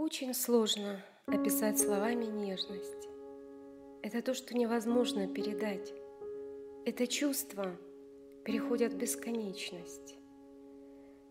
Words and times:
Очень 0.00 0.32
сложно 0.32 1.04
описать 1.26 1.78
словами 1.78 2.24
нежность. 2.24 3.06
Это 4.02 4.22
то, 4.22 4.32
что 4.32 4.56
невозможно 4.56 5.28
передать. 5.28 5.92
Это 6.86 7.06
чувство 7.06 7.76
переходит 8.42 8.94
в 8.94 8.96
бесконечность. 8.96 10.16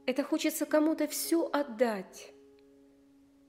Это 0.05 0.24
хочется 0.24 0.68
кому-то 0.68 1.08
все 1.08 1.50
отдать. 1.52 2.32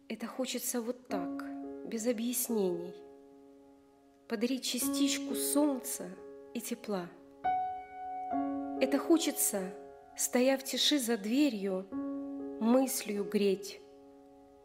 Это 0.09 0.27
хочется 0.27 0.81
вот 0.81 1.07
так, 1.09 1.45
без 1.87 2.07
объяснений. 2.07 2.95
Подарить 4.27 4.65
частичку 4.65 5.35
солнца 5.35 6.09
и 6.55 6.63
тепла. 6.63 7.11
Это 8.81 8.97
хочется, 8.97 9.71
стоя 10.17 10.57
в 10.57 10.65
тиши 10.65 10.99
за 10.99 11.19
дверью, 11.19 11.87
мыслью 12.63 13.25
греть, 13.25 13.83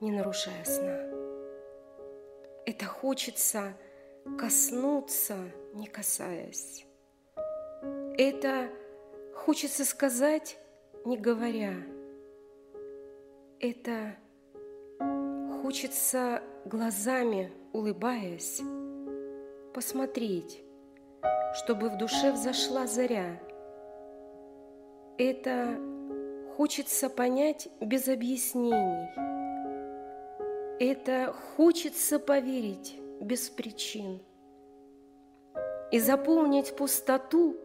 не 0.06 0.12
нарушая 0.12 0.64
сна. 0.66 1.00
Это 2.68 2.86
хочется 2.86 3.74
коснуться, 4.38 5.36
не 5.74 5.88
касаясь. 5.88 6.86
Это 8.16 8.70
хочется 9.34 9.84
сказать, 9.84 10.60
не 11.06 11.18
говоря. 11.18 11.74
Это 13.60 14.16
хочется 15.64 16.44
глазами, 16.66 17.52
улыбаясь, 17.74 18.62
посмотреть, 19.74 20.62
чтобы 21.56 21.90
в 21.90 21.98
душе 21.98 22.32
взошла 22.32 22.86
заря. 22.86 23.42
Это 25.18 25.80
хочется 26.58 27.10
понять 27.10 27.70
без 27.82 28.08
объяснений. 28.08 29.35
Это 30.80 31.34
хочется 31.56 32.20
поверить 32.20 33.00
без 33.22 33.50
причин 33.50 34.22
и 35.90 36.00
заполнить 36.00 36.76
пустоту, 36.76 37.56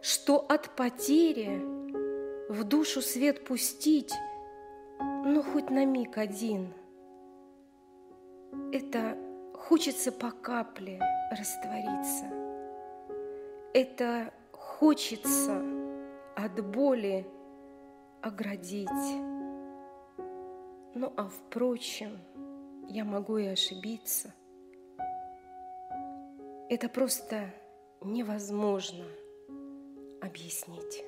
что 0.00 0.38
от 0.38 0.76
потери 0.76 1.60
в 2.48 2.62
душу 2.62 3.02
свет 3.02 3.44
пустить, 3.44 4.12
ну 5.00 5.42
хоть 5.42 5.70
на 5.70 5.84
миг 5.84 6.16
один. 6.16 6.72
Это 8.72 9.18
хочется 9.54 10.12
по 10.12 10.30
капле 10.30 11.00
раствориться. 11.32 12.26
Это 13.72 14.32
хочется 14.52 15.60
от 16.36 16.64
боли 16.64 17.26
оградить. 18.22 18.88
Ну 20.94 21.12
а 21.16 21.28
впрочем, 21.28 22.20
я 22.88 23.04
могу 23.04 23.38
и 23.38 23.46
ошибиться. 23.46 24.34
Это 26.68 26.88
просто 26.88 27.52
невозможно 28.00 29.04
объяснить. 30.20 31.04